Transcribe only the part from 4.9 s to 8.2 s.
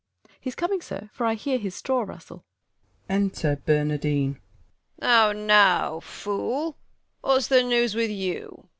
Bern. How now. Fool, what's the news with